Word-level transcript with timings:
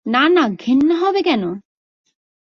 না 0.05 0.23
না, 0.29 0.43
ঘেন্না 0.59 0.95
হবে 0.95 1.21
কেন? 1.23 1.43